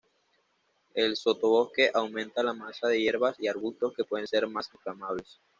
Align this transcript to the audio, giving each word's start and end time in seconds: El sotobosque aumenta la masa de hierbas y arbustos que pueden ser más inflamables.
El 0.95 1.15
sotobosque 1.15 1.91
aumenta 1.93 2.41
la 2.41 2.53
masa 2.55 2.87
de 2.87 2.99
hierbas 2.99 3.35
y 3.39 3.47
arbustos 3.47 3.93
que 3.93 4.03
pueden 4.03 4.25
ser 4.25 4.47
más 4.47 4.67
inflamables. 4.73 5.39